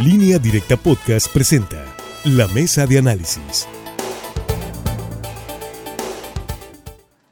[0.00, 1.84] Línea Directa Podcast presenta
[2.24, 3.68] La Mesa de Análisis.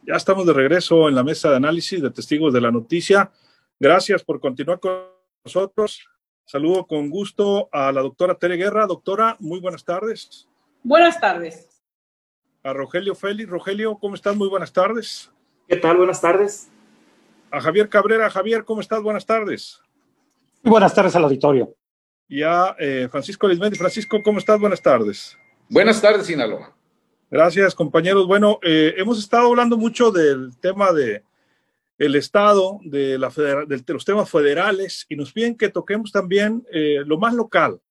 [0.06, 3.32] Ya estamos de regreso en la mesa de análisis de testigos de la noticia.
[3.80, 4.92] Gracias por continuar con
[5.44, 6.08] nosotros.
[6.44, 8.86] Saludo con gusto a la doctora Tere Guerra.
[8.86, 10.48] Doctora, muy buenas tardes.
[10.84, 11.82] Buenas tardes.
[12.62, 13.50] A Rogelio Félix.
[13.50, 14.36] Rogelio, ¿cómo estás?
[14.36, 15.32] Muy buenas tardes.
[15.66, 15.96] ¿Qué tal?
[15.96, 16.70] Buenas tardes.
[17.50, 18.30] A Javier Cabrera.
[18.30, 19.02] Javier, ¿cómo estás?
[19.02, 19.80] Buenas tardes.
[20.62, 21.74] Muy buenas tardes al auditorio
[22.32, 23.76] y a eh, Francisco Lismendi.
[23.76, 24.58] Francisco, ¿cómo estás?
[24.58, 25.36] Buenas tardes.
[25.68, 26.74] Buenas tardes, Sinaloa.
[27.30, 28.26] Gracias, compañeros.
[28.26, 31.24] Bueno, eh, hemos estado hablando mucho del tema de
[31.98, 37.02] el Estado, de, la de los temas federales, y nos piden que toquemos también eh,
[37.04, 37.82] lo más local,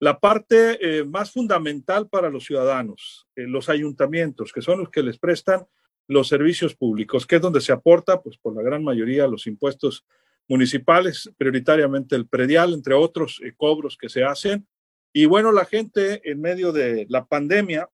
[0.00, 5.66] la parte más fundamental para los ciudadanos, los ayuntamientos, que son los que les prestan
[6.08, 10.06] los servicios públicos, que es donde se aporta, pues por la gran mayoría, los impuestos
[10.48, 14.66] municipales, prioritariamente el predial, entre otros eh, cobros que se hacen.
[15.12, 17.88] Y bueno, la gente en medio de la pandemia,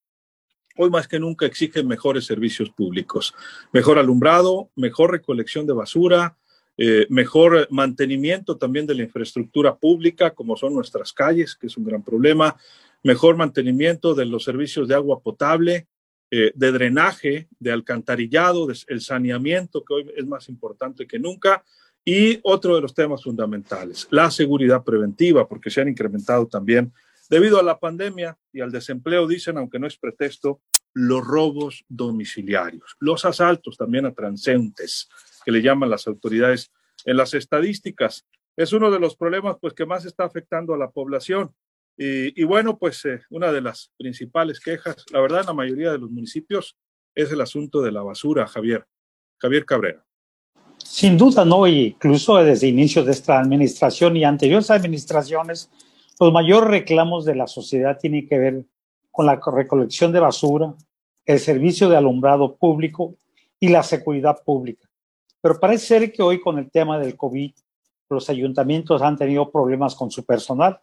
[0.76, 3.34] hoy más que nunca exige mejores servicios públicos,
[3.72, 6.36] mejor alumbrado, mejor recolección de basura,
[6.78, 11.84] eh, mejor mantenimiento también de la infraestructura pública, como son nuestras calles, que es un
[11.84, 12.56] gran problema,
[13.02, 15.86] mejor mantenimiento de los servicios de agua potable,
[16.30, 21.62] eh, de drenaje, de alcantarillado, el saneamiento, que hoy es más importante que nunca,
[22.04, 26.92] y otro de los temas fundamentales, la seguridad preventiva, porque se han incrementado también
[27.28, 30.60] debido a la pandemia y al desempleo, dicen, aunque no es pretexto,
[30.94, 35.08] los robos domiciliarios, los asaltos también a transeúntes,
[35.44, 36.70] que le llaman las autoridades
[37.04, 38.26] en las estadísticas.
[38.56, 41.54] Es uno de los problemas pues, que más está afectando a la población.
[41.96, 45.98] Y, bueno, pues eh, una de las principales quejas, la verdad, en la mayoría de
[45.98, 46.76] los municipios,
[47.14, 48.86] es el asunto de la basura, Javier.
[49.38, 50.04] Javier Cabrera.
[50.94, 55.70] Sin duda, no, y incluso desde inicio de esta administración y anteriores administraciones,
[56.20, 58.66] los mayores reclamos de la sociedad tienen que ver
[59.10, 60.74] con la recolección de basura,
[61.24, 63.14] el servicio de alumbrado público
[63.58, 64.86] y la seguridad pública.
[65.40, 67.52] Pero parece ser que hoy con el tema del COVID,
[68.10, 70.78] los ayuntamientos han tenido problemas con su personal.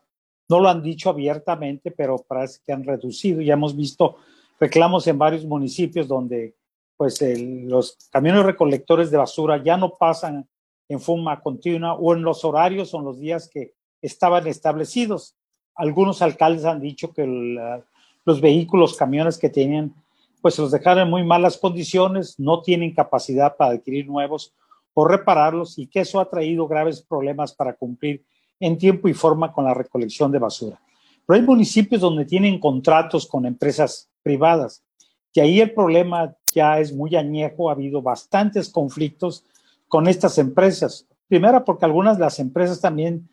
[0.49, 3.41] No lo han dicho abiertamente, pero parece que han reducido.
[3.41, 4.15] Ya hemos visto
[4.59, 6.55] reclamos en varios municipios donde
[6.99, 10.49] pues los camiones recolectores de basura ya no pasan
[10.89, 13.71] en forma continua o en los horarios o en los días que
[14.01, 15.37] estaban establecidos.
[15.75, 17.25] Algunos alcaldes han dicho que
[18.25, 19.95] los vehículos, camiones que tenían,
[20.41, 24.53] pues los dejaron en muy malas condiciones, no tienen capacidad para adquirir nuevos
[24.93, 28.25] o repararlos y que eso ha traído graves problemas para cumplir
[28.59, 30.81] en tiempo y forma con la recolección de basura.
[31.25, 34.83] Pero hay municipios donde tienen contratos con empresas privadas
[35.33, 39.43] y ahí el problema ya es muy añejo, ha habido bastantes conflictos
[39.87, 41.05] con estas empresas.
[41.27, 43.27] Primero, porque algunas de las empresas también,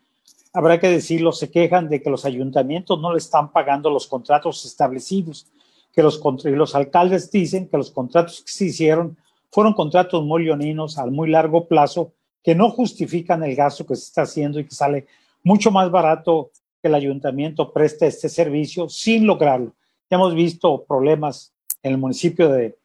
[0.53, 4.65] habrá que decirlo, se quejan de que los ayuntamientos no le están pagando los contratos
[4.65, 5.47] establecidos,
[5.93, 9.17] que los, los alcaldes dicen que los contratos que se hicieron
[9.51, 12.13] fueron contratos muy leoninos a muy largo plazo
[12.43, 15.07] que no justifican el gasto que se está haciendo y que sale
[15.43, 16.51] mucho más barato
[16.81, 19.73] que el ayuntamiento preste este servicio sin lograrlo.
[20.09, 21.53] Ya hemos visto problemas
[21.83, 22.77] en el municipio de,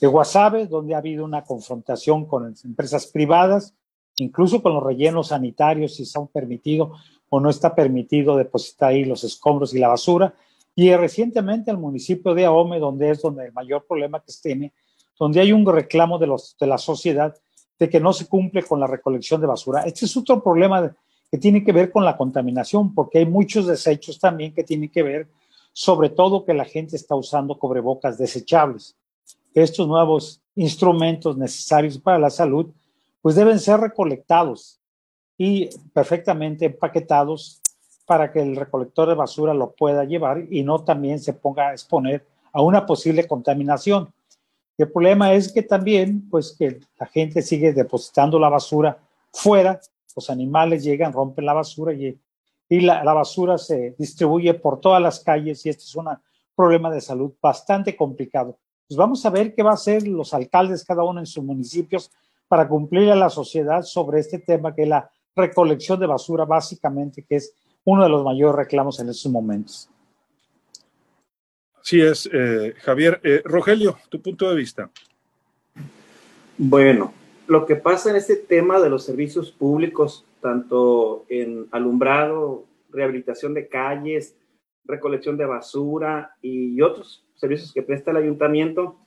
[0.00, 3.74] de Guasave, donde ha habido una confrontación con las empresas privadas,
[4.16, 9.24] incluso con los rellenos sanitarios, si son permitidos o no está permitido depositar ahí los
[9.24, 10.34] escombros y la basura.
[10.74, 14.72] Y recientemente el municipio de Ahome, donde es donde el mayor problema que se tiene,
[15.18, 17.34] donde hay un reclamo de, los, de la sociedad
[17.78, 19.82] de que no se cumple con la recolección de basura.
[19.82, 20.94] Este es otro problema
[21.30, 25.02] que tiene que ver con la contaminación, porque hay muchos desechos también que tienen que
[25.02, 25.28] ver
[25.72, 28.96] sobre todo que la gente está usando cubrebocas desechables.
[29.54, 32.70] Estos nuevos instrumentos necesarios para la salud,
[33.20, 34.80] pues deben ser recolectados
[35.38, 37.60] y perfectamente empaquetados
[38.06, 41.72] para que el recolector de basura lo pueda llevar y no también se ponga a
[41.72, 44.12] exponer a una posible contaminación.
[44.76, 48.98] El problema es que también, pues que la gente sigue depositando la basura
[49.32, 49.80] fuera,
[50.14, 52.18] los animales llegan, rompen la basura y
[52.72, 56.08] y la, basura se distribuye por todas las calles y este es un
[56.56, 58.56] problema de salud bastante complicado.
[58.92, 62.10] Pues vamos a ver qué va a hacer los alcaldes cada uno en sus municipios
[62.46, 67.24] para cumplir a la sociedad sobre este tema que es la recolección de basura básicamente,
[67.26, 67.54] que es
[67.84, 69.88] uno de los mayores reclamos en estos momentos.
[71.80, 73.18] Así es, eh, Javier.
[73.24, 74.90] Eh, Rogelio, tu punto de vista.
[76.58, 77.14] Bueno,
[77.46, 83.68] lo que pasa en este tema de los servicios públicos, tanto en alumbrado, rehabilitación de
[83.68, 84.36] calles,
[84.84, 88.98] recolección de basura y otros servicios que presta el ayuntamiento,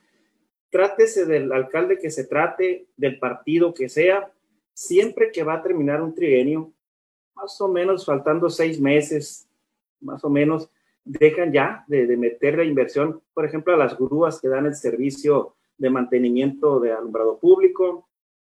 [0.70, 4.32] trátese del alcalde que se trate, del partido que sea,
[4.72, 6.72] siempre que va a terminar un trienio,
[7.34, 9.48] más o menos faltando seis meses,
[10.00, 10.70] más o menos,
[11.04, 14.74] dejan ya de, de meter la inversión, por ejemplo, a las grúas que dan el
[14.74, 18.08] servicio de mantenimiento de alumbrado público.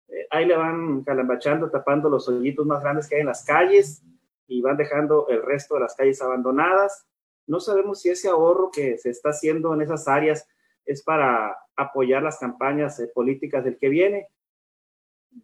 [0.07, 4.03] Eh, ahí le van calambachando, tapando los hoyitos más grandes que hay en las calles
[4.49, 7.05] y van dejando el resto de las calles abandonadas.
[7.47, 10.47] No sabemos si ese ahorro que se está haciendo en esas áreas
[10.85, 14.27] es para apoyar las campañas eh, políticas del que viene.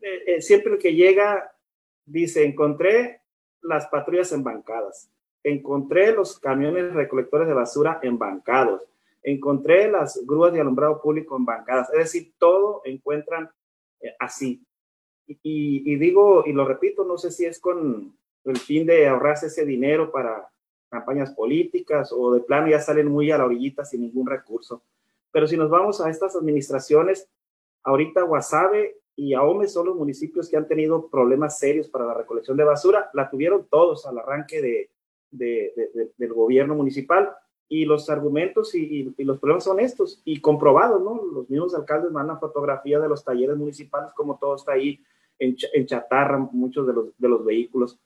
[0.01, 1.51] Eh, siempre el que llega
[2.05, 3.21] dice, encontré
[3.61, 5.11] las patrullas embancadas,
[5.43, 8.83] encontré los camiones recolectores de basura embancados,
[9.21, 13.49] encontré las grúas de alumbrado público embancadas, es decir, todo encuentran
[14.01, 14.65] eh, así.
[15.27, 19.65] Y, digo, y lo repito, no sé si es con el fin de ahorrarse ese
[19.65, 20.49] dinero para
[20.89, 24.81] campañas políticas o de plano ya salen muy a la orillita sin ningún recurso.
[25.31, 27.29] Pero si nos vamos a estas administraciones,
[27.83, 32.57] ahorita Guasave y Ahome son los municipios que han tenido problemas serios para la recolección
[32.57, 33.09] de basura.
[33.13, 34.89] La tuvieron todos al arranque de,
[35.31, 37.31] del gobierno municipal
[37.67, 41.21] y los argumentos y, los problemas son estos y comprobados, ¿no?
[41.33, 45.01] Los mismos alcaldes mandan fotografías de los talleres municipales, como todo está ahí
[45.39, 47.99] en, en chatarra, muchos de los, de los vehículos.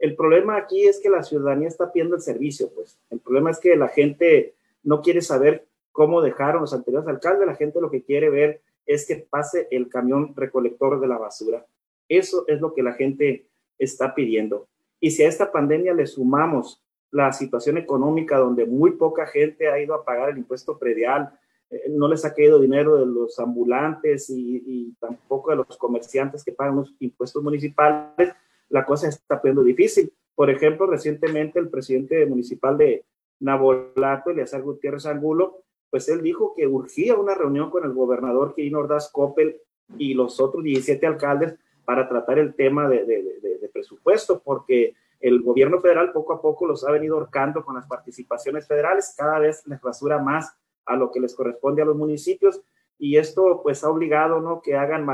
[0.00, 2.98] El problema aquí es que la ciudadanía está pidiendo el servicio, pues.
[3.10, 7.54] El problema es que la gente no quiere saber cómo dejaron los anteriores alcaldes, la
[7.54, 11.66] gente lo que quiere ver es que pase el camión recolector de la basura.
[12.08, 13.46] Eso es lo que la gente
[13.78, 14.66] está pidiendo.
[15.00, 19.80] Y si a esta pandemia le sumamos la situación económica donde muy poca gente ha
[19.80, 21.38] ido a pagar el impuesto predial,
[21.70, 26.52] eh, no les ha caído dinero de los ambulantes y, tampoco de los comerciantes que
[26.52, 28.32] pagan los impuestos municipales,
[28.70, 30.12] la cosa está poniendo difícil.
[30.34, 33.04] Por ejemplo, recientemente el presidente municipal de
[33.40, 38.78] Nabolato, Eleazar Gutiérrez Angulo, pues él dijo que urgía una reunión con el gobernador Quirino
[38.78, 39.60] Ordaz Coppel
[39.98, 45.80] y los otros 17 alcaldes para tratar el tema de, de presupuesto, porque el gobierno
[45.80, 49.80] federal poco a poco los ha venido ahorcando con las participaciones federales, cada vez les
[49.80, 50.56] basura más
[50.86, 52.62] a lo que les corresponde a los municipios
[52.98, 54.60] y esto pues ha obligado ¿no?
[54.60, 55.06] que hagan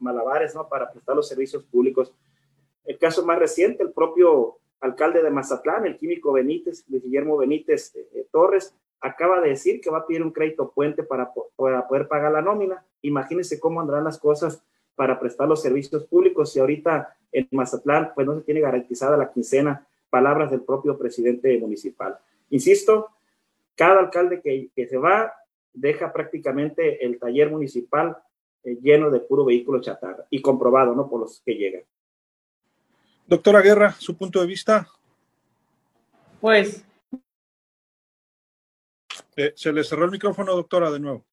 [0.00, 0.68] malabares ¿no?
[0.68, 2.12] para prestar los servicios públicos.
[2.88, 8.08] El caso más reciente, el propio alcalde de Mazatlán, el químico Benítez, Guillermo Benítez eh,
[8.14, 12.32] eh, Torres, acaba de decir que va a pedir un crédito puente para, poder pagar
[12.32, 12.82] la nómina.
[13.02, 14.64] Imagínense cómo andarán las cosas
[14.96, 19.30] para prestar los servicios públicos y ahorita en Mazatlán pues no se tiene garantizada la
[19.30, 22.18] quincena, palabras del propio presidente municipal.
[22.48, 23.10] Insisto,
[23.76, 25.34] cada alcalde que, que se va
[25.74, 28.16] deja prácticamente el taller municipal
[28.64, 31.06] eh, lleno de puro vehículo chatarra y comprobado, ¿no?
[31.06, 31.82] Por los que llegan.
[33.28, 34.88] Doctora Guerra, su punto de vista.
[36.40, 36.82] Pues.
[39.36, 41.26] Eh, se le cerró el micrófono, doctora, de nuevo.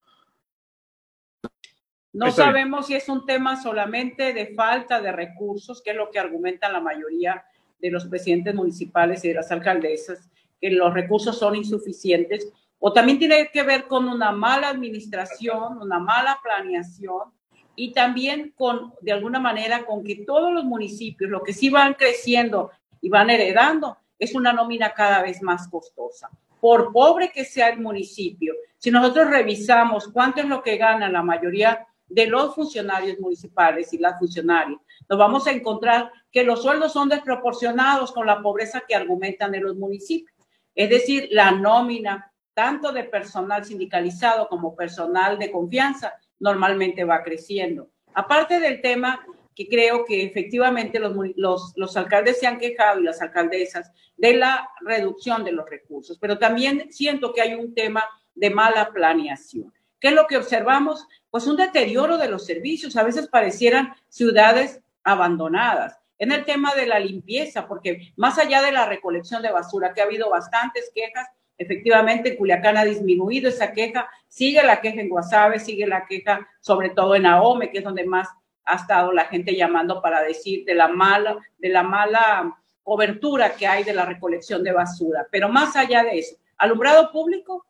[2.12, 6.18] No sabemos si es un tema solamente de falta de recursos, que es lo que
[6.18, 7.46] argumentan la mayoría
[7.78, 13.18] de los presidentes municipales y de las alcaldesas, que los recursos son insuficientes, o también
[13.18, 17.32] tiene que ver con una mala administración, una mala planeación
[17.76, 21.94] y también con, de alguna manera, con que todos los municipios, lo que sí van
[21.94, 22.70] creciendo
[23.00, 26.30] y van heredando, es una nómina cada vez más costosa.
[26.60, 31.22] Por pobre que sea el municipio, si nosotros revisamos cuánto es lo que gana la
[31.22, 36.92] mayoría de los funcionarios municipales y las funcionarias, nos vamos a encontrar que los sueldos
[36.92, 40.34] son desproporcionados con la pobreza que argumentan en los municipios.
[40.74, 47.90] Es decir, la nómina tanto de personal sindicalizado como personal de confianza normalmente va creciendo.
[48.14, 49.24] Aparte del tema
[49.54, 54.68] que creo que efectivamente los, los, alcaldes se han quejado y las alcaldesas de la
[54.82, 59.72] reducción de los recursos, pero también siento que hay un tema de mala planeación.
[59.98, 61.06] ¿Qué es lo que observamos?
[61.30, 62.96] Pues un deterioro de los servicios.
[62.96, 65.98] A veces parecieran ciudades abandonadas.
[66.18, 70.02] En el tema de la limpieza, porque más allá de la recolección de basura, que
[70.02, 75.58] ha habido bastantes quejas, efectivamente Culiacán ha disminuido esa queja, sigue la queja en Guasave,
[75.58, 78.28] sigue la queja sobre todo en Ahome, que es donde más
[78.64, 83.66] ha estado la gente llamando para decir de la mala, de la mala cobertura que
[83.66, 85.26] hay de la recolección de basura.
[85.30, 87.66] Pero más allá de eso, alumbrado público,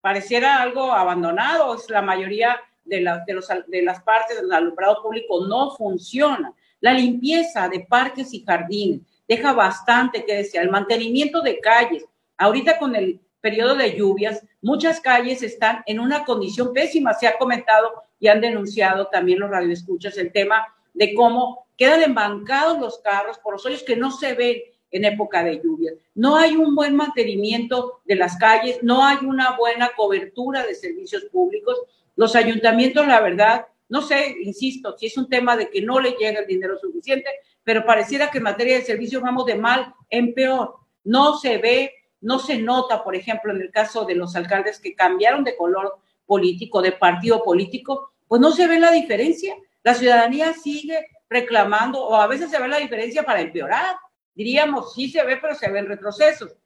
[0.00, 5.70] pareciera algo abandonado, la mayoría de, de, los, de las partes del alumbrado público no
[5.76, 6.52] funciona.
[6.80, 10.60] La limpieza de parques y jardines deja bastante que decir.
[10.60, 12.04] El mantenimiento de calles.
[12.36, 17.14] Ahorita con el periodo de lluvias, muchas calles están en una condición pésima.
[17.14, 22.78] Se ha comentado y han denunciado también los radioescuchas el tema de cómo quedan embancados
[22.78, 24.58] los carros por los hoyos que no se ven
[24.90, 25.94] en época de lluvias.
[26.14, 31.24] No hay un buen mantenimiento de las calles, no hay una buena cobertura de servicios
[31.26, 31.80] públicos.
[32.16, 36.12] Los ayuntamientos, la verdad, No sé, insisto, si es un tema de que no le
[36.12, 37.28] llega el dinero suficiente,
[37.64, 40.76] pero pareciera que en materia de servicios vamos de mal en peor.
[41.02, 44.94] No se ve, no se nota, por ejemplo, en el caso de los alcaldes que
[44.94, 49.56] cambiaron de color político, de partido político, pues no se ve la diferencia.
[49.82, 53.96] La ciudadanía sigue reclamando, o a veces se ve la diferencia para empeorar.
[54.34, 56.56] Diríamos, sí se ve, pero se ven retrocesos.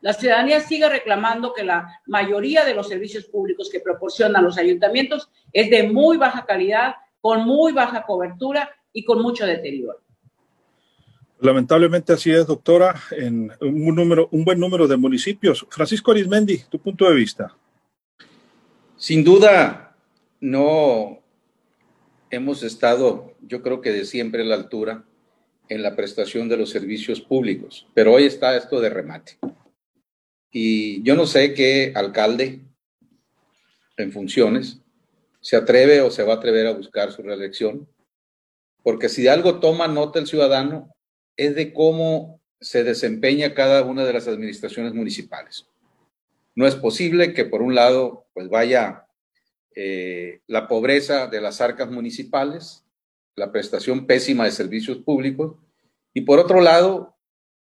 [0.00, 5.30] La ciudadanía sigue reclamando que la mayoría de los servicios públicos que proporcionan los ayuntamientos
[5.50, 10.03] es de muy baja calidad, con muy baja cobertura y con mucho deterioro.
[11.40, 15.66] Lamentablemente así es, doctora, en un, buen número de municipios.
[15.68, 17.56] Francisco Arismendi, tu punto de vista.
[18.96, 19.96] Sin duda,
[20.40, 21.18] no
[22.30, 25.04] hemos estado, yo creo que de siempre a la altura
[25.68, 29.38] en la prestación de los servicios públicos, pero hoy está esto de remate.
[30.50, 32.60] Y yo no sé qué alcalde
[33.96, 34.80] en funciones
[35.40, 37.86] se atreve o se va a atrever a buscar su reelección,
[38.82, 40.93] porque si de algo toma nota el ciudadano
[41.36, 45.66] es de cómo se desempeña cada una de las administraciones municipales.
[46.54, 49.06] No es posible que por un lado pues vaya
[49.74, 52.84] eh, la pobreza de las arcas municipales,
[53.34, 55.56] la prestación pésima de servicios públicos
[56.12, 57.16] y por otro lado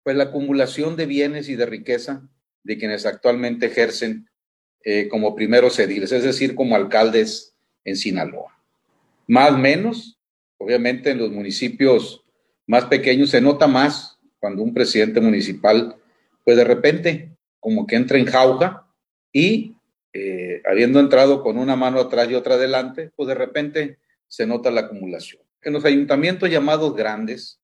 [0.02, 2.26] pues la acumulación de bienes y de riqueza
[2.64, 4.28] de quienes actualmente ejercen
[4.84, 8.58] eh, como primeros ediles, es decir, como alcaldes en Sinaloa.
[9.26, 10.18] Más o menos,
[10.56, 12.24] obviamente en los municipios
[12.68, 15.96] más pequeños se nota más cuando un presidente municipal,
[16.44, 18.86] pues de repente como que entra en jauja
[19.32, 19.74] y
[20.12, 23.98] eh, habiendo entrado con una mano atrás y otra adelante, pues de repente
[24.28, 25.42] se nota la acumulación.
[25.62, 27.58] En los ayuntamientos llamados grandes,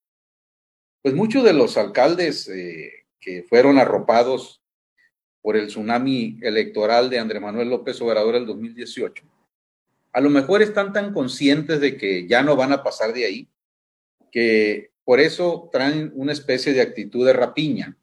[1.02, 4.62] pues muchos de los alcaldes eh, que fueron arropados
[5.42, 9.22] por el tsunami electoral de Andrés Manuel López Obrador el 2018,
[10.12, 13.48] a lo mejor están tan conscientes de que ya no van a pasar de ahí,
[14.32, 17.96] que por eso traen una especie de actitud de rapiña.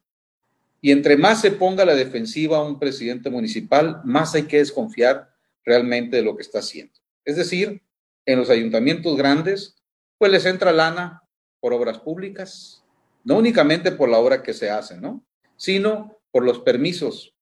[0.80, 5.32] Y entre más se ponga la defensiva un presidente municipal, más hay que desconfiar
[5.64, 6.94] realmente de lo que está haciendo.
[7.24, 7.82] Es decir,
[8.26, 9.76] en los ayuntamientos grandes,
[10.18, 11.22] pues les entra lana
[11.60, 12.84] por obras públicas,
[13.24, 15.24] no únicamente por la obra que se hace, ¿no?
[15.56, 17.36] Sino por los permisos,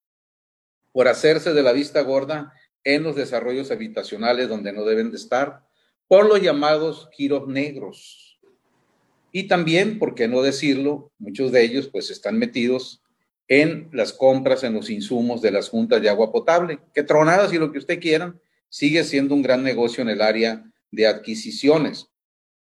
[0.91, 2.53] por hacerse de la vista gorda
[2.83, 5.65] en los desarrollos habitacionales donde no deben de estar,
[6.07, 8.30] por los llamados giros negros.
[9.31, 13.01] Y también, por qué no decirlo, muchos de ellos pues están metidos
[13.47, 17.57] en las compras, en los insumos de las juntas de agua potable, que tronadas y
[17.57, 22.07] lo que usted quieran, sigue siendo un gran negocio en el área de adquisiciones.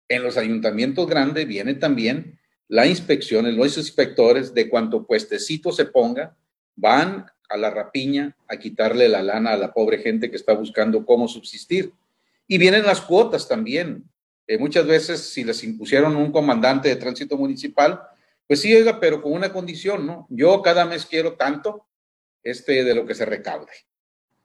[0.07, 6.35] En los ayuntamientos grandes viene también la inspección, los inspectores de cuanto puestecito se ponga,
[6.75, 11.05] van a la rapiña a quitarle la lana a la pobre gente que está buscando
[11.05, 11.91] cómo subsistir.
[12.47, 14.05] Y vienen las cuotas también.
[14.47, 18.01] Eh, muchas veces, si les impusieron un comandante de tránsito municipal,
[18.47, 20.27] pues sí, oiga, pero con una condición, ¿no?
[20.29, 21.87] Yo cada mes quiero tanto
[22.43, 23.71] este, de lo que se recaude.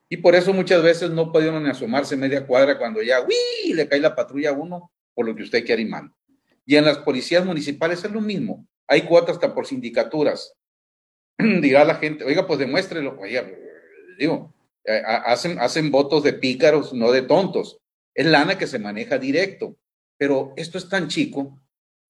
[0.08, 3.72] Y por eso muchas veces no pudieron ni asomarse media cuadra cuando ya, ¡uy!
[3.72, 6.14] le cae la patrulla a uno por lo que usted quiere y manda.
[6.64, 8.66] Y en las policías municipales es lo mismo.
[8.86, 10.54] Hay cuotas hasta por sindicaturas.
[11.38, 13.18] Dirá la gente, oiga, pues demuéstrelo.
[13.18, 13.48] Oiga,
[14.18, 17.80] digo, eh, hacen, hacen votos de pícaros, no de tontos.
[18.14, 19.76] Es lana que se maneja directo.
[20.18, 21.60] Pero esto es tan chico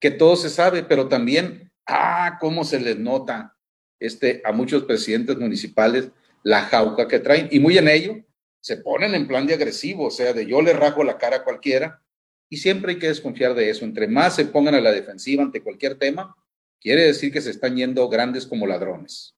[0.01, 3.57] que todo se sabe, pero también, ah, cómo se les nota
[3.99, 6.11] este, a muchos presidentes municipales
[6.43, 7.49] la jauca que traen.
[7.51, 8.17] Y muy en ello,
[8.61, 11.45] se ponen en plan de agresivo, o sea, de yo le rajo la cara a
[11.45, 12.03] cualquiera
[12.49, 13.85] y siempre hay que desconfiar de eso.
[13.85, 16.37] Entre más se pongan a la defensiva ante cualquier tema,
[16.81, 19.35] quiere decir que se están yendo grandes como ladrones.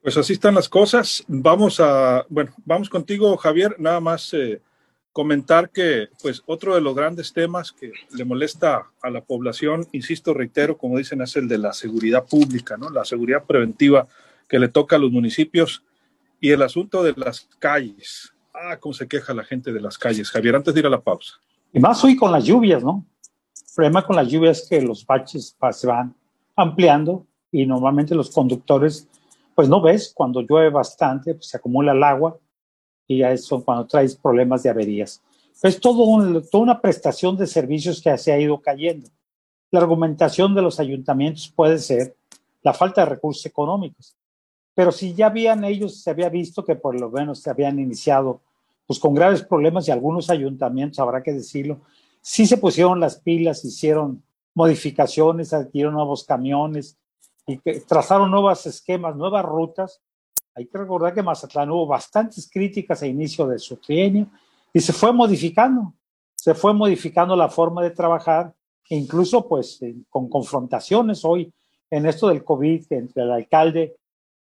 [0.00, 1.24] Pues así están las cosas.
[1.26, 3.74] Vamos a, bueno, vamos contigo, Javier.
[3.78, 4.60] Nada más eh,
[5.18, 10.32] comentar que, pues, otro de los grandes temas que le molesta a la población, insisto,
[10.32, 12.88] reitero, como dicen, es el de la seguridad pública, ¿no?
[12.88, 14.06] La seguridad preventiva
[14.48, 15.82] que le toca a los municipios
[16.40, 18.32] y el asunto de las calles.
[18.54, 20.30] Ah, cómo se queja la gente de las calles.
[20.30, 21.32] Javier, antes de ir a la pausa.
[21.72, 23.04] Y más hoy con las lluvias, ¿no?
[23.56, 26.14] El problema con las lluvias es que los baches se van
[26.54, 29.08] ampliando y normalmente los conductores,
[29.56, 32.38] pues no ves, cuando llueve bastante, pues se acumula el agua
[33.08, 35.20] y ya eso cuando traes problemas de averías.
[35.62, 36.04] Es todo
[36.42, 39.08] toda una prestación de servicios que se ha ido cayendo.
[39.72, 42.14] La argumentación de los ayuntamientos puede ser
[42.62, 44.14] la falta de recursos económicos.
[44.74, 48.40] Pero si ya habían ellos, se había visto que por lo menos se habían iniciado
[48.86, 51.80] pues con graves problemas y algunos ayuntamientos, habrá que decirlo,
[52.22, 54.22] sí se pusieron las pilas, hicieron
[54.54, 56.96] modificaciones, adquirieron nuevos camiones
[57.46, 60.00] y trazaron nuevos esquemas, nuevas rutas.
[60.58, 64.26] Hay que recordar que Mazatlán hubo bastantes críticas a inicio de su trienio
[64.72, 65.94] y se fue modificando,
[66.34, 68.52] se fue modificando la forma de trabajar
[68.90, 69.78] e incluso pues
[70.10, 71.54] con confrontaciones hoy
[71.90, 73.94] en esto del COVID entre el alcalde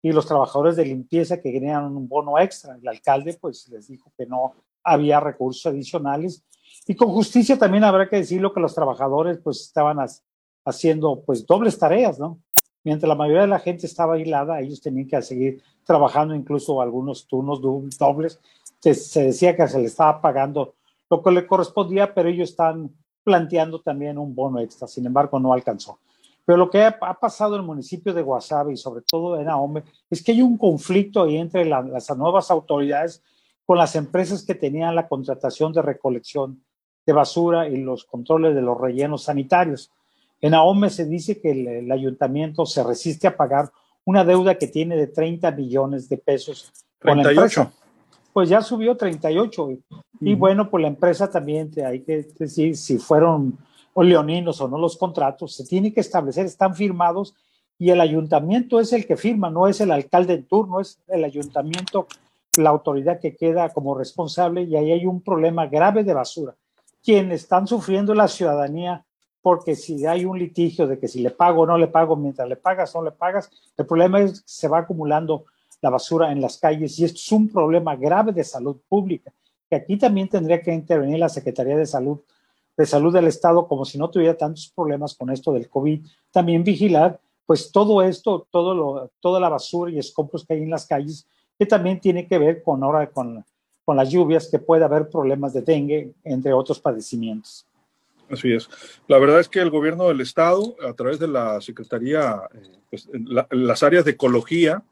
[0.03, 2.77] y los trabajadores de limpieza que querían un bono extra.
[2.77, 4.53] El alcalde pues les dijo que no
[4.85, 6.45] había recursos adicionales
[6.87, 9.97] y con justicia también habrá que decirlo que los trabajadores pues estaban
[10.67, 12.39] haciendo pues dobles tareas, ¿no?
[12.85, 17.27] Mientras la mayoría de la gente estaba aislada, ellos tenían que seguir trabajando incluso algunos
[17.27, 18.41] turnos dobles.
[18.81, 20.75] Se, decía que se le estaba pagando
[21.09, 22.91] lo que le correspondía, pero ellos están
[23.23, 24.89] planteando también un bono extra.
[24.89, 25.99] Sin embargo, no alcanzó.
[26.45, 29.85] Pero lo que ha, pasado en el municipio de Guasave y sobre todo en Ahome
[30.11, 33.23] es que hay un conflicto ahí entre las nuevas autoridades
[33.65, 36.65] con las empresas que tenían la contratación de recolección
[37.07, 39.93] de basura y los controles de los rellenos sanitarios.
[40.43, 43.71] En Ahome se dice que el, ayuntamiento se resiste a pagar
[44.05, 47.73] una deuda que tiene de 30 millones de pesos con la empresa.
[48.33, 49.71] Pues ya subió 38.
[50.21, 53.57] Y bueno, pues la empresa también, hay que decir, si fueron
[53.95, 57.35] o leoninos o no los contratos, se tiene que establecer, están firmados
[57.79, 61.25] y el ayuntamiento es el que firma, no es el alcalde en turno, es el
[61.25, 62.07] ayuntamiento
[62.57, 66.55] la autoridad que queda como responsable y ahí hay un problema grave de basura.
[67.03, 69.05] Quienes están sufriendo la ciudadanía
[69.43, 72.49] porque si hay un litigio de que si le pago o no le pago, mientras
[72.49, 75.45] le pagas o no le pagas, el problema es que se va acumulando
[75.81, 79.33] la basura en las calles y esto es un problema grave de salud pública,
[79.69, 82.21] que aquí también tendría que intervenir la Secretaría de Salud
[82.75, 86.65] de Salud del Estado, como si no tuviera tantos problemas con esto del COVID, también
[86.65, 90.87] vigilar pues todo esto, todo lo, toda la basura y escombros que hay en las
[90.87, 91.27] calles,
[91.59, 93.45] que también tiene que ver con ahora con,
[93.85, 97.67] con las lluvias, que puede haber problemas de dengue, entre otros padecimientos.
[98.33, 98.71] Así es.
[99.09, 103.07] La verdad es que el gobierno del estado, a través de la Secretaría, eh, pues,
[103.51, 104.83] las áreas de ecología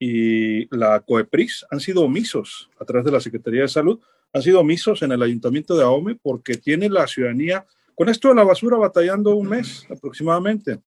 [0.00, 4.00] y la COEPRIS han sido omisos a través de la Secretaría de Salud.
[4.32, 8.34] Han sido omisos en el ayuntamiento de Ahome porque tiene la ciudadanía con esto de
[8.34, 10.80] la basura batallando un mes aproximadamente,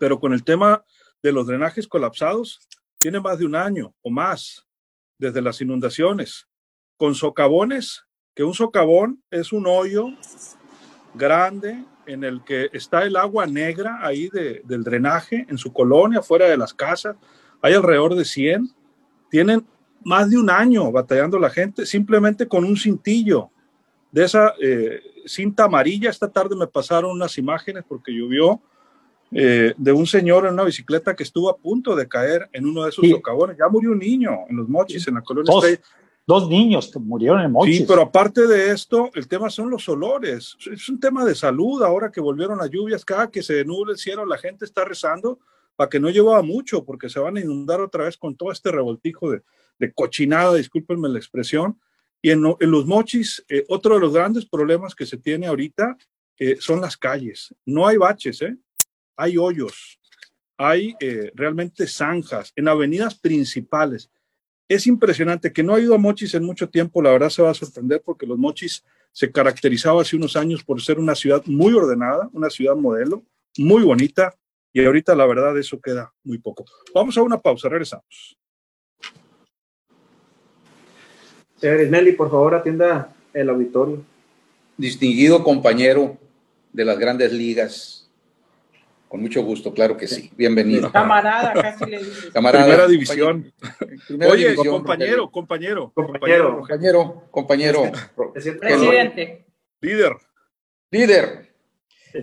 [0.00, 0.84] pero con el tema
[1.22, 2.58] de los drenajes colapsados
[2.98, 4.66] tiene más de un año o más
[5.16, 6.48] desde las inundaciones,
[6.96, 10.08] con socavones, que un socavón es un hoyo
[11.18, 16.46] grande en el que está el agua negra ahí del drenaje en su colonia, fuera
[16.46, 17.16] de las casas,
[17.60, 18.70] hay alrededor de 100,
[19.30, 19.66] tienen
[20.04, 23.50] más de un año batallando la gente simplemente con un cintillo
[24.10, 26.08] de esa eh, cinta amarilla.
[26.08, 28.60] Esta tarde me pasaron unas imágenes porque llovió
[29.32, 32.84] eh, de un señor en una bicicleta que estuvo a punto de caer en uno
[32.84, 33.58] de esos socavones.
[33.58, 35.52] Ya murió un niño en los mochis, en la colonia.
[35.52, 35.78] Dos,
[36.28, 37.78] dos niños que murieron en mochis.
[37.78, 40.58] Sí, pero aparte de esto, el tema son los olores.
[40.70, 43.02] Es un tema de salud ahora que volvieron las lluvias.
[43.02, 45.38] Cada que se nuble el cielo, la gente está rezando
[45.74, 48.70] para que no llevaba mucho porque se van a inundar otra vez con todo este
[48.70, 49.42] revoltijo de,
[49.78, 51.80] de cochinada, discúlpenme la expresión.
[52.20, 55.96] Y en, los mochis, eh, otro de los grandes problemas que se tiene ahorita
[56.38, 57.54] eh, son las calles.
[57.64, 58.54] No hay baches, ¿eh?
[59.16, 59.98] hay hoyos,
[60.58, 64.10] hay eh, realmente zanjas en avenidas principales.
[64.68, 67.50] Es impresionante que no ha ido a Mochis en mucho tiempo, la verdad se va
[67.50, 71.72] a sorprender porque los Mochis se caracterizaba hace unos años por ser una ciudad muy
[71.72, 73.24] ordenada, una ciudad modelo,
[73.56, 74.34] muy bonita,
[74.72, 76.66] y ahorita la verdad eso queda muy poco.
[76.94, 78.36] Vamos a una pausa, regresamos.
[81.56, 84.04] Señor Nelly, por favor, atienda el auditorio.
[84.76, 86.16] Distinguido compañero
[86.72, 87.97] de las grandes ligas.
[89.08, 90.30] Con mucho gusto, claro que sí.
[90.36, 90.92] Bienvenido.
[90.92, 92.30] Camarada, casi le dice.
[92.30, 92.64] Camarada.
[92.64, 93.52] Primera división.
[94.30, 96.58] Oye, compañero, compañero, compañero.
[96.58, 97.92] Compañero, compañero.
[98.60, 99.46] Presidente.
[99.80, 100.12] Líder.
[100.90, 101.48] Líder.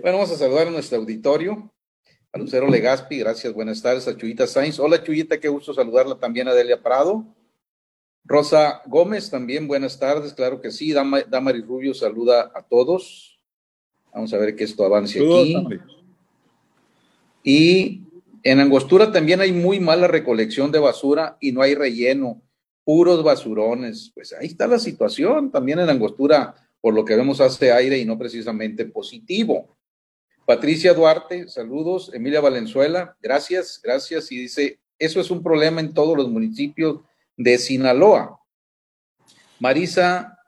[0.02, 1.71] Bueno, vamos a saludar a nuestro auditorio.
[2.32, 4.08] A Lucero Legaspi, gracias, buenas tardes.
[4.08, 4.78] A Chuyita Sainz.
[4.78, 7.26] Hola, Chuyita, qué gusto saludarla también a Delia Prado.
[8.26, 10.93] Rosa Gómez, también buenas tardes, claro que sí.
[10.93, 13.39] Damari Rubio saluda a todos.
[14.13, 15.56] Vamos a ver que esto avance aquí.
[17.47, 18.01] Y
[18.41, 22.41] en Angostura también hay muy mala recolección de basura y no hay relleno,
[22.84, 24.12] puros basurones.
[24.15, 28.05] Pues ahí está la situación también en Angostura, por lo que vemos hace aire y
[28.05, 29.77] no precisamente positivo.
[30.47, 32.12] Patricia Duarte, saludos.
[32.15, 34.31] Emilia Valenzuela, gracias, gracias.
[34.31, 37.01] Y dice, eso es un problema en todos los municipios
[37.38, 38.39] de Sinaloa.
[39.60, 40.39] Marisa,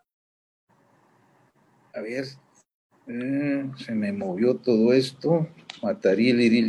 [1.94, 2.26] a ver,
[3.08, 5.48] eh, se me movió todo esto.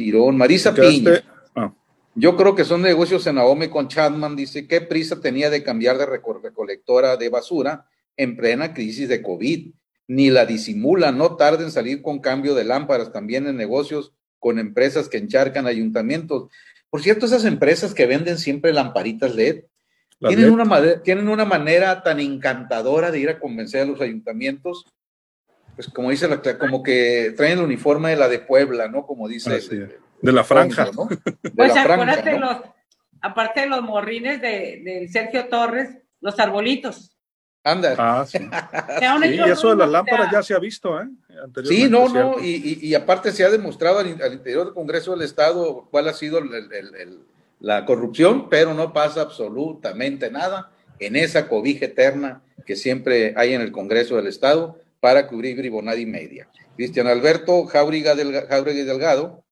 [0.00, 0.36] Irón.
[0.36, 1.22] Marisa Piña.
[1.54, 1.72] Ah.
[2.14, 4.36] Yo creo que son negocios en Ahome con Chadman.
[4.36, 9.72] Dice, ¿qué prisa tenía de cambiar de recolectora de basura en plena crisis de COVID?
[10.08, 14.58] Ni la disimula, no tarda en salir con cambio de lámparas, también en negocios con
[14.58, 16.48] empresas que encharcan ayuntamientos.
[16.90, 19.64] Por cierto, esas empresas que venden siempre lamparitas LED,
[20.20, 24.84] Tienen una, tienen una manera tan encantadora de ir a convencer a los ayuntamientos,
[25.78, 29.06] pues como dice, la, como que traen el uniforme de la de Puebla, ¿no?
[29.06, 29.60] Como dice.
[30.20, 31.04] de, la franja, ¿no?
[31.40, 32.56] De pues la franja, los,
[33.20, 37.16] aparte de los morrines de, de Sergio Torres, los arbolitos.
[37.62, 37.94] Anda.
[37.96, 38.38] Ah, sí.
[39.30, 41.06] y eso de las lámparas ya se ha visto, ¿eh?
[41.62, 45.86] Sí, no, no, y, y, aparte se ha demostrado al, interior del Congreso del Estado
[45.92, 46.40] cuál ha sido
[47.60, 53.60] la corrupción, pero no pasa absolutamente nada en esa cobija eterna que siempre hay en
[53.60, 56.48] el Congreso del Estado para cubrir bribonada y media.
[56.76, 58.02] Cristian Alberto Jauregui
[58.82, 59.44] Delgado,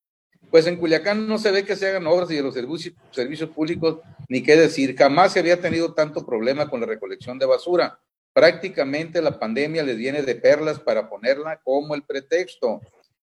[0.50, 3.50] pues en Culiacán no se ve que se hagan obras y de los servicios, servicios
[3.50, 7.98] públicos, ni qué decir, jamás se había tenido tanto problema con la recolección de basura
[8.36, 12.82] prácticamente la pandemia les viene de perlas para ponerla como el pretexto.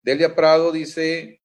[0.04, 1.42] Delia Prado dice,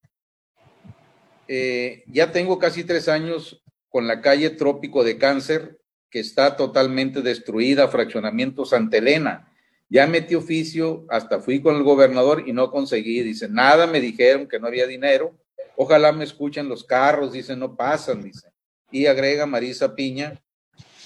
[1.47, 5.79] eh, ya tengo casi tres años con la calle Trópico de Cáncer,
[6.11, 9.54] que está totalmente destruida, fraccionamiento Santa Elena.
[9.95, 13.23] Ya metí oficio, hasta fui con el gobernador y no conseguí.
[13.23, 15.39] Dice, nada, me dijeron que no había dinero.
[15.77, 18.49] Ojalá me escuchen los carros, dice, no pasan, dice.
[18.91, 20.43] Y agrega Marisa Piña,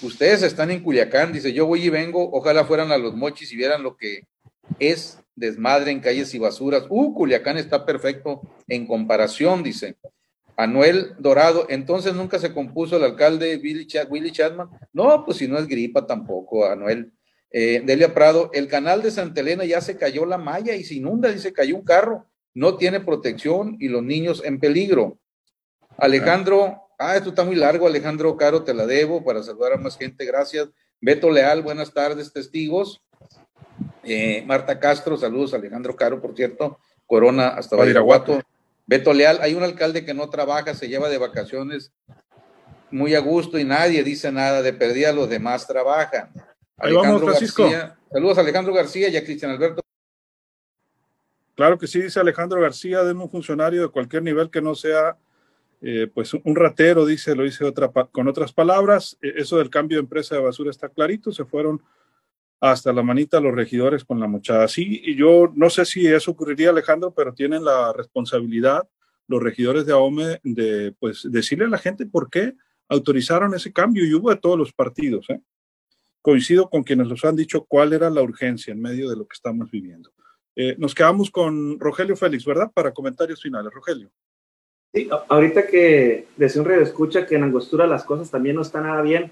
[0.01, 3.57] Ustedes están en Culiacán, dice, yo voy y vengo, ojalá fueran a los mochis y
[3.57, 4.21] vieran lo que
[4.79, 6.85] es desmadre en calles y basuras.
[6.89, 9.97] Uh, Culiacán está perfecto en comparación, dice.
[10.55, 14.69] Anuel Dorado, entonces nunca se compuso el alcalde Billy, Willy Chadman.
[14.93, 17.11] No, pues si no es gripa tampoco, Anuel.
[17.51, 20.95] Eh, Delia Prado, el canal de Santa Elena ya se cayó la malla y se
[20.95, 25.17] inunda, dice, cayó un carro, no tiene protección y los niños en peligro.
[25.97, 29.97] Alejandro Ah, esto está muy largo, Alejandro Caro, te la debo para saludar a más
[29.97, 30.67] gente, gracias.
[30.99, 33.01] Beto Leal, buenas tardes, testigos.
[34.03, 36.77] Eh, Marta Castro, saludos, Alejandro Caro, por cierto.
[37.05, 38.41] Corona hasta Badiraguato.
[38.85, 41.93] Beto Leal, hay un alcalde que no trabaja, se lleva de vacaciones
[42.91, 46.33] muy a gusto y nadie dice nada de perdida, los demás trabajan.
[46.79, 47.69] Alejandro Francisco.
[48.11, 49.81] saludos Alejandro García y a Cristian Alberto.
[51.55, 55.17] Claro que sí, dice Alejandro García, de un funcionario de cualquier nivel que no sea
[55.81, 59.97] eh, pues un ratero, dice, lo dice otra, con otras palabras, eh, eso del cambio
[59.97, 61.81] de empresa de basura está clarito, se fueron
[62.61, 64.67] hasta la manita los regidores con la mochada.
[64.67, 68.87] Sí, y yo no sé si eso ocurriría, Alejandro, pero tienen la responsabilidad
[69.29, 72.55] los regidores de AOME de pues decirle a la gente por qué
[72.89, 75.29] autorizaron ese cambio y hubo de todos los partidos.
[75.29, 75.39] ¿eh?
[76.29, 79.33] Coincido con quienes nos han dicho cuál era la urgencia en medio de lo que
[79.33, 80.11] estamos viviendo.
[80.77, 82.69] nos quedamos con Rogelio Félix, ¿verdad?
[82.71, 83.73] Para comentarios finales.
[83.73, 84.11] Rogelio.
[84.93, 88.83] Sí, ahorita que desde un radio escucha que en Angostura las cosas también no están
[88.83, 89.31] nada bien,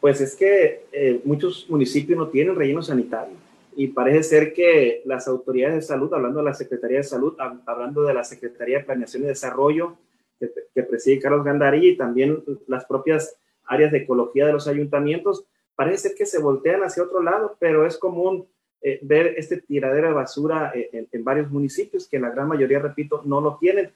[0.00, 3.34] pues es que eh, muchos municipios no tienen relleno sanitario
[3.74, 7.34] y parece ser que las autoridades de salud, hablando de la Secretaría de Salud,
[7.66, 9.96] hablando de la Secretaría de Planeación y Desarrollo
[10.38, 16.08] que, preside Carlos Gandarí y también las propias áreas de ecología de los ayuntamientos, parece
[16.08, 18.46] ser que se voltean hacia otro lado, pero es común
[18.80, 23.22] eh, ver este tiradero de basura eh, en, varios municipios que la gran mayoría, repito,
[23.24, 23.92] no lo tienen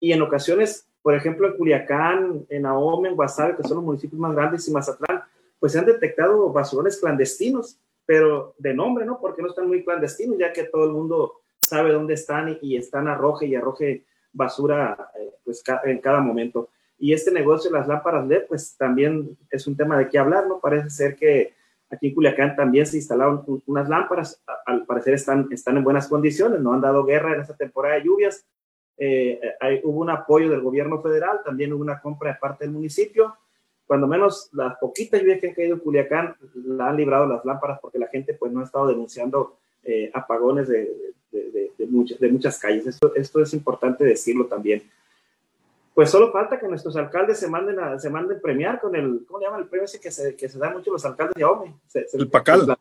[0.00, 4.20] y en ocasiones, por ejemplo, en Culiacán, en Ahome, en Guasave, que son los municipios
[4.20, 5.22] más grandes, y Mazatlán,
[5.58, 9.20] pues se han detectado basurones clandestinos, pero de nombre, ¿no?
[9.20, 13.08] Porque no están muy clandestinos, ya que todo el mundo sabe dónde están y, están
[13.08, 16.70] arroje y arroje basura eh, pues en cada momento.
[16.98, 20.46] Y este negocio de las lámparas LED, pues también es un tema de qué hablar,
[20.48, 20.60] ¿no?
[20.60, 21.54] Parece ser que
[21.90, 26.60] aquí en Culiacán también se instalaron unas lámparas, al parecer están, están en buenas condiciones,
[26.60, 28.44] no han dado guerra en esta temporada de lluvias,
[28.98, 29.40] eh,
[29.84, 33.36] hubo un apoyo del gobierno federal, también hubo una compra de parte del municipio.
[33.86, 37.78] Cuando menos las poquitas lluvias que han caído en Culiacán la han librado las lámparas
[37.80, 42.28] porque la gente pues no ha estado denunciando eh, apagones de, de, de, muchas, de
[42.28, 42.86] muchas calles.
[42.86, 44.82] Esto, esto es importante decirlo también.
[45.98, 49.40] Pues solo falta que nuestros alcaldes se manden a, se manden premiar con el, ¿cómo
[49.40, 51.74] le llaman el premio ese que se, que se da mucho los alcaldes de Ome?
[52.12, 52.78] el Pacal.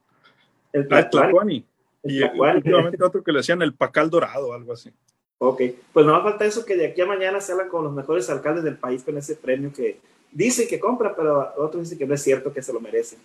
[0.72, 1.66] El, el, el
[2.04, 4.94] Y últimamente otro que le decían el Pacal Dorado, algo así.
[5.40, 7.86] Ok, pues no va a falta eso que de aquí a mañana se hablan con
[7.86, 10.00] los mejores alcaldes del país con ese premio que
[10.32, 13.18] dicen que compra, pero otros dicen que no es cierto, que se lo merecen.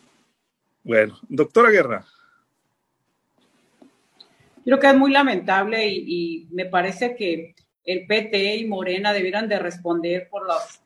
[0.82, 2.06] Bueno, doctora Guerra.
[4.64, 9.58] Creo que es muy lamentable y, me parece que el PT y Morena debieran de
[9.58, 10.82] responder por las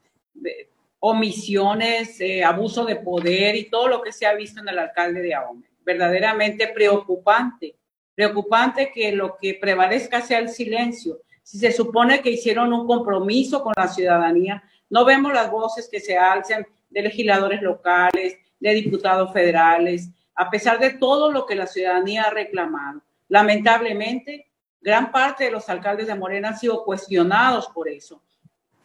[1.01, 5.21] omisiones, eh, abuso de poder y todo lo que se ha visto en el alcalde
[5.21, 5.67] de Ahome.
[5.85, 7.77] Verdaderamente preocupante
[8.17, 11.21] Preocupante que lo que prevalezca sea el silencio.
[11.43, 16.01] Si se supone que hicieron un compromiso con la ciudadanía, no vemos las voces que
[16.01, 21.67] se alzan de legisladores locales, de diputados federales, a pesar de todo lo que la
[21.67, 23.03] ciudadanía ha reclamado.
[23.29, 24.47] Lamentablemente,
[24.81, 28.23] gran parte de los alcaldes de Morena han sido cuestionados por eso.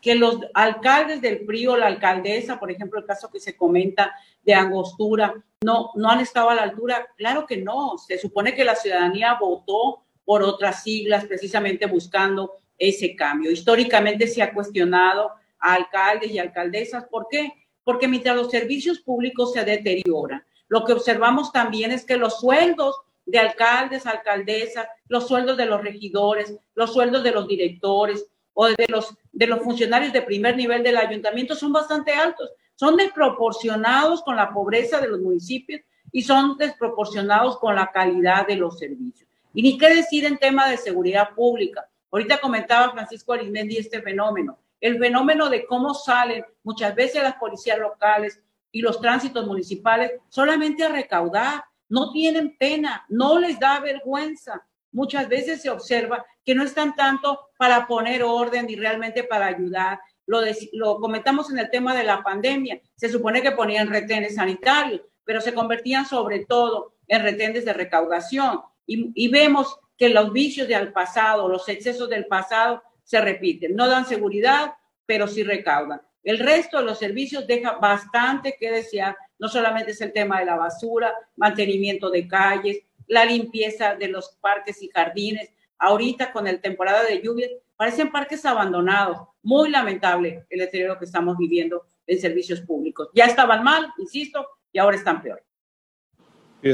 [0.01, 4.11] que los alcaldes del PRI o la alcaldesa, por ejemplo, el caso que se comenta
[4.41, 5.31] de Angostura,
[5.63, 7.07] no, no han estado a la altura.
[7.15, 7.99] Claro que no.
[7.99, 13.51] Se supone que la ciudadanía votó por otras siglas precisamente buscando ese cambio.
[13.51, 17.05] Históricamente se ha cuestionado a alcaldes y alcaldesas.
[17.05, 17.53] ¿Por qué?
[17.83, 22.95] Porque mientras los servicios públicos se deterioran, lo que observamos también es que los sueldos
[23.25, 28.87] de alcaldes, alcaldesas, los sueldos de los regidores, los sueldos de los directores o de
[28.89, 32.49] los, de los funcionarios de primer nivel del ayuntamiento son bastante altos.
[32.75, 35.81] Son desproporcionados con la pobreza de los municipios
[36.11, 39.29] y son desproporcionados con la calidad de los servicios.
[39.53, 41.87] Y ni qué decir en tema de seguridad pública.
[42.11, 47.79] Ahorita comentaba Francisco Arismendi este fenómeno, el fenómeno de cómo salen muchas veces las policías
[47.79, 54.65] locales y los tránsitos municipales solamente a recaudar, no tienen pena, no les da vergüenza.
[54.93, 59.99] Muchas veces se observa que no están tanto para poner orden y realmente para ayudar.
[60.25, 60.39] Lo,
[60.71, 62.79] lo comentamos en el tema de la pandemia.
[62.95, 68.61] Se supone que ponían retenes sanitarios, pero se convertían sobre todo en retenes de recaudación.
[68.85, 73.75] Y, y vemos que los vicios del pasado, los excesos del pasado se repiten.
[73.75, 74.75] No dan seguridad,
[75.05, 76.01] pero sí recaudan.
[76.23, 79.15] El resto de los servicios deja bastante que desear.
[79.39, 84.37] No solamente es el tema de la basura, mantenimiento de calles, la limpieza de los
[84.39, 85.49] parques y jardines.
[85.79, 89.17] Ahorita con el temporada de lluvia parecen parques abandonados.
[89.41, 93.09] Muy lamentable el deterioro que estamos viviendo en servicios públicos.
[93.15, 95.43] Ya estaban mal, insisto, y ahora están peor.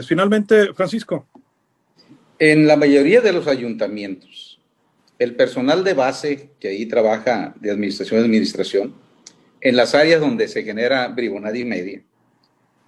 [0.05, 1.27] Finalmente, Francisco.
[2.39, 4.61] En la mayoría de los ayuntamientos,
[5.17, 9.06] el personal de base que ahí trabaja de administración a administración,
[9.61, 12.03] en las áreas donde se genera bribonada y media,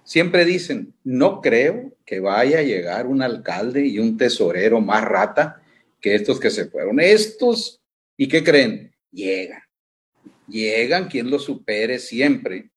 [0.04, 5.62] siempre dicen, no creo que vaya a llegar un alcalde y un tesorero más rata
[6.00, 7.00] que estos que se fueron.
[7.00, 7.80] Estos,
[8.16, 8.92] ¿y qué creen?
[9.12, 9.62] Llegan.
[10.48, 12.70] Llegan quien lo supere siempre.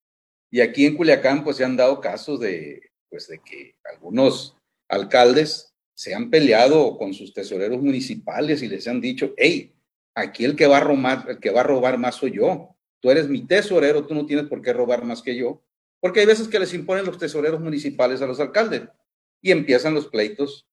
[0.51, 4.55] Y aquí en Culiacán, pues se han dado casos de, pues, de que algunos
[4.87, 9.73] alcaldes se han peleado con sus tesoreros municipales y les han dicho, hey,
[10.13, 12.72] aquí el que va a robar más soy yo.
[13.03, 15.61] Tú eres mi tesorero, tú no tienes por qué robar más que yo.
[15.99, 18.83] Porque hay veces que les imponen los tesoreros municipales a los alcaldes
[19.41, 20.65] y empiezan los pleitos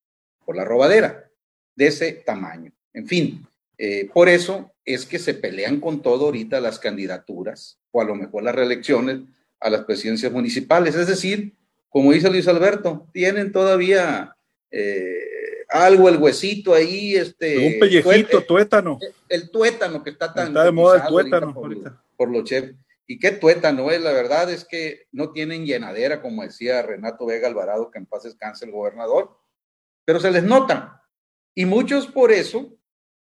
[0.47, 1.29] por la robadera
[1.75, 2.73] de ese tamaño.
[2.93, 3.45] En fin,
[3.79, 8.14] eh, por eso es que se pelean con todo ahorita las candidaturas o a lo
[8.14, 9.23] mejor las reelecciones
[9.59, 10.95] a las presidencias municipales.
[10.95, 11.57] Es decir,
[11.88, 14.37] como dice Luis Alberto, tienen todavía
[14.71, 15.39] eh,
[15.70, 17.74] algo, el huesito ahí, este.
[17.74, 18.98] Un pellejito, tuétano.
[19.28, 20.48] El, tuétano que está tan.
[20.48, 22.04] Está de moda el tuétano por, ahorita.
[22.16, 22.74] Por los chefs.
[23.06, 27.48] Y qué tuétano es, la verdad es que no tienen llenadera, como decía Renato Vega
[27.48, 29.37] Alvarado, que en paz descanse el gobernador,
[30.04, 31.02] pero se les nota.
[31.54, 32.78] Y muchos por eso,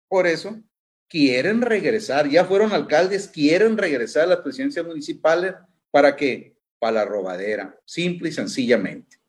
[0.08, 0.62] por eso,
[1.10, 5.56] quieren regresar, ya fueron alcaldes, quieren regresar a las presidencias municipales
[5.90, 9.23] para que, para la robadera, simple y sencillamente.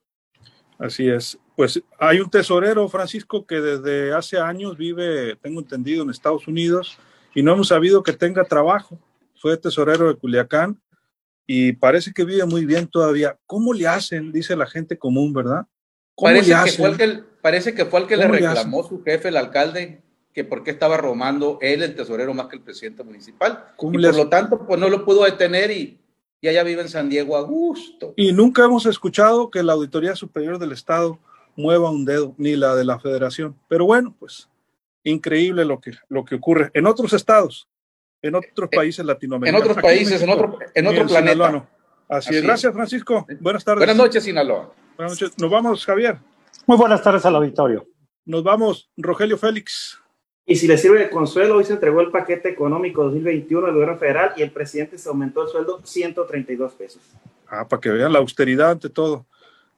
[0.78, 1.38] Así es.
[1.56, 6.98] Pues hay un tesorero, Francisco, que desde hace años vive, tengo entendido, en Estados Unidos
[7.34, 8.98] y no hemos sabido que tenga trabajo.
[9.36, 10.80] Fue tesorero de Culiacán
[11.46, 13.38] y parece que vive muy bien todavía.
[13.46, 14.32] ¿Cómo le hacen?
[14.32, 15.66] Dice la gente común, ¿verdad?
[16.16, 19.36] Parece que, fue el que, parece que fue el que le reclamó su jefe, el
[19.36, 23.66] alcalde, que por qué estaba robando él, el tesorero, más que el presidente municipal.
[23.78, 26.00] Y por lo tanto, pues no lo pudo detener y
[26.44, 28.12] y allá vive en San Diego a gusto.
[28.16, 31.18] Y nunca hemos escuchado que la Auditoría Superior del Estado
[31.56, 33.58] mueva un dedo, ni la de la Federación.
[33.66, 34.50] Pero bueno, pues
[35.04, 37.66] increíble lo que, lo que ocurre en otros estados,
[38.20, 39.64] en otros eh, países latinoamericanos.
[39.64, 41.66] En otros países, en otro, en otro planeta.
[42.10, 42.42] Así, es.
[42.42, 43.26] Gracias, Francisco.
[43.40, 43.78] Buenas tardes.
[43.78, 44.70] Buenas noches, Sinaloa.
[44.98, 45.38] Buenas noches.
[45.38, 46.18] Nos vamos, Javier.
[46.66, 47.88] Muy buenas tardes al auditorio.
[48.26, 49.98] Nos vamos, Rogelio Félix.
[50.46, 53.96] Y si le sirve de consuelo, hoy se entregó el paquete económico 2021 del gobierno
[53.96, 57.00] federal y el presidente se aumentó el sueldo 132 pesos.
[57.48, 59.24] Ah, para que vean la austeridad ante todo.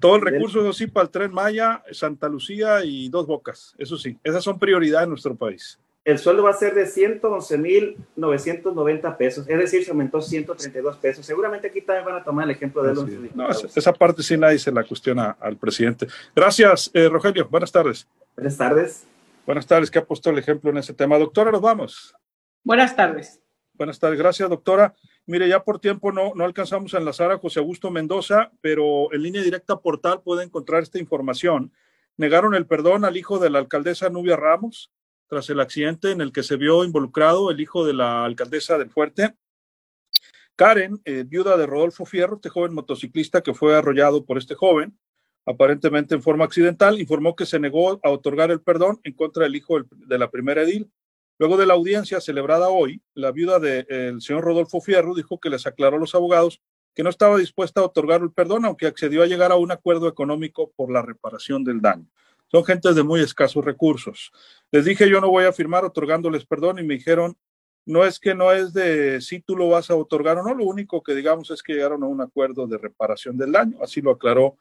[0.00, 3.74] Todo el recurso, eso sí, para el tren Maya, Santa Lucía y Dos Bocas.
[3.78, 5.78] Eso sí, esas son prioridades en nuestro país.
[6.04, 11.24] El sueldo va a ser de 111.990 pesos, es decir, se aumentó 132 pesos.
[11.26, 13.06] Seguramente aquí también van a tomar el ejemplo de los.
[13.34, 16.06] No, esa parte sí nadie se la cuestiona al presidente.
[16.34, 17.48] Gracias, eh, Rogelio.
[17.48, 18.06] Buenas tardes.
[18.36, 19.06] Buenas tardes.
[19.46, 21.16] Buenas tardes, ¿qué ha puesto el ejemplo en ese tema?
[21.18, 22.12] Doctora, nos vamos.
[22.64, 23.40] Buenas tardes.
[23.74, 24.96] Buenas tardes, gracias, doctora.
[25.24, 29.22] Mire, ya por tiempo no, no alcanzamos a enlazar a José Augusto Mendoza, pero en
[29.22, 31.72] línea directa portal puede encontrar esta información.
[32.16, 34.90] Negaron el perdón al hijo de la alcaldesa Nubia Ramos
[35.28, 38.90] tras el accidente en el que se vio involucrado el hijo de la alcaldesa del
[38.90, 39.36] Fuerte.
[40.56, 44.98] Karen, eh, viuda de Rodolfo Fierro, este joven motociclista que fue arrollado por este joven,
[45.46, 49.56] aparentemente en forma accidental, informó que se negó a otorgar el perdón en contra del
[49.56, 50.90] hijo de la primera edil,
[51.38, 55.66] Luego de la audiencia celebrada hoy, la viuda del señor Rodolfo Fierro dijo que les
[55.66, 56.62] aclaró a los abogados
[56.94, 60.08] que no estaba dispuesta a otorgar el perdón, aunque accedió a llegar a un acuerdo
[60.08, 62.06] económico por la reparación del daño.
[62.50, 64.32] Son gentes de muy escasos recursos.
[64.70, 67.36] Les dije yo no voy a firmar otorgándoles perdón y me dijeron,
[67.84, 70.64] no es que no es de si tú lo vas a otorgar o no, lo
[70.64, 74.12] único que digamos es que llegaron a un acuerdo de reparación del daño, así lo
[74.12, 74.56] aclaró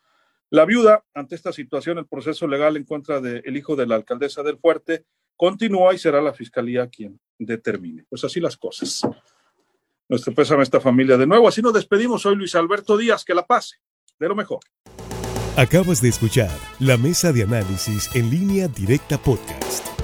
[0.56, 1.04] la viuda.
[1.14, 5.06] Ante esta situación, el proceso legal en contra del hijo de la alcaldesa del Fuerte
[5.36, 8.06] continúa y será la fiscalía quien determine.
[8.10, 9.02] Pues así las cosas.
[10.08, 11.48] Nuestro pésame a esta familia de nuevo.
[11.48, 12.22] Así nos despedimos.
[12.22, 13.26] Soy Luis Alberto Díaz.
[13.26, 13.78] Que la pase.
[14.18, 14.60] De lo mejor.
[15.58, 19.95] Acabas de escuchar la mesa de análisis en línea directa podcast.